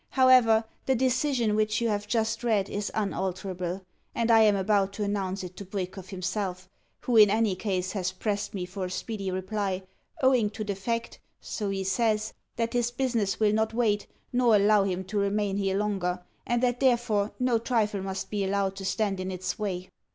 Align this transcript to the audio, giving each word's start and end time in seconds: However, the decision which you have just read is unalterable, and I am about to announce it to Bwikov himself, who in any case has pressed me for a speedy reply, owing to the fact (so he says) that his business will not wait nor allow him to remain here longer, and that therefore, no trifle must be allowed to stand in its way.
However, 0.09 0.63
the 0.87 0.95
decision 0.95 1.55
which 1.55 1.79
you 1.79 1.87
have 1.89 2.07
just 2.07 2.43
read 2.43 2.69
is 2.71 2.89
unalterable, 2.95 3.83
and 4.15 4.31
I 4.31 4.39
am 4.39 4.55
about 4.55 4.93
to 4.93 5.03
announce 5.03 5.43
it 5.43 5.55
to 5.57 5.63
Bwikov 5.65 6.09
himself, 6.09 6.67
who 7.01 7.17
in 7.17 7.29
any 7.29 7.55
case 7.55 7.91
has 7.91 8.11
pressed 8.11 8.55
me 8.55 8.65
for 8.65 8.85
a 8.85 8.89
speedy 8.89 9.29
reply, 9.29 9.83
owing 10.23 10.49
to 10.49 10.63
the 10.63 10.73
fact 10.73 11.19
(so 11.39 11.69
he 11.69 11.83
says) 11.83 12.33
that 12.55 12.73
his 12.73 12.89
business 12.89 13.39
will 13.39 13.53
not 13.53 13.75
wait 13.75 14.07
nor 14.33 14.55
allow 14.55 14.85
him 14.85 15.03
to 15.03 15.19
remain 15.19 15.57
here 15.57 15.77
longer, 15.77 16.23
and 16.47 16.63
that 16.63 16.79
therefore, 16.79 17.33
no 17.39 17.59
trifle 17.59 18.01
must 18.01 18.31
be 18.31 18.43
allowed 18.43 18.75
to 18.77 18.85
stand 18.85 19.19
in 19.19 19.29
its 19.29 19.59
way. 19.59 19.87